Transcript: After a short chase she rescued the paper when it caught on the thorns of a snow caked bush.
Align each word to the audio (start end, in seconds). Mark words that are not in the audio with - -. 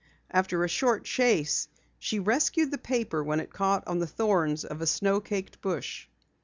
After 0.31 0.63
a 0.63 0.67
short 0.67 1.03
chase 1.05 1.67
she 1.99 2.17
rescued 2.17 2.71
the 2.71 2.79
paper 2.79 3.23
when 3.23 3.39
it 3.39 3.53
caught 3.53 3.87
on 3.87 3.99
the 3.99 4.07
thorns 4.07 4.65
of 4.65 4.81
a 4.81 4.87
snow 4.87 5.19
caked 5.21 5.61
bush. 5.61 6.07